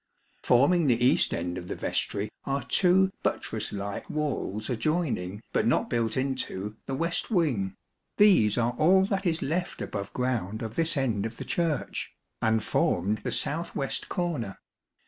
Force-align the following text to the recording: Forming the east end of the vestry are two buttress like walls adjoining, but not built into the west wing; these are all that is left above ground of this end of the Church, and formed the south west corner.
Forming 0.41 0.87
the 0.87 1.05
east 1.05 1.31
end 1.31 1.59
of 1.59 1.67
the 1.67 1.75
vestry 1.75 2.31
are 2.43 2.63
two 2.63 3.11
buttress 3.21 3.71
like 3.71 4.09
walls 4.09 4.67
adjoining, 4.67 5.43
but 5.53 5.67
not 5.67 5.91
built 5.91 6.17
into 6.17 6.75
the 6.87 6.95
west 6.95 7.29
wing; 7.29 7.75
these 8.17 8.57
are 8.57 8.71
all 8.79 9.05
that 9.05 9.27
is 9.27 9.43
left 9.43 9.79
above 9.79 10.11
ground 10.11 10.63
of 10.63 10.73
this 10.73 10.97
end 10.97 11.27
of 11.27 11.37
the 11.37 11.45
Church, 11.45 12.15
and 12.41 12.63
formed 12.63 13.19
the 13.19 13.31
south 13.31 13.75
west 13.75 14.09
corner. 14.09 14.57